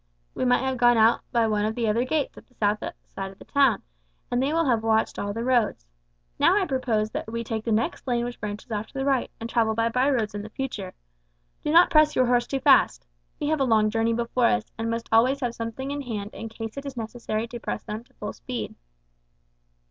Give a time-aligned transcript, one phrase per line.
[0.33, 3.31] We might have gone out by one of the other gates at the south side
[3.31, 3.83] of the town,
[4.31, 5.85] and they will have watched all the roads.
[6.39, 9.29] Now I propose that we take the next lane which branches off to the right,
[9.39, 10.95] and travel by byroads in future.
[11.63, 13.05] Do not press your horse too fast.
[13.39, 16.49] We have a long journey before us, and must always have something in hand in
[16.49, 18.73] case it is necessary to press them to full speed."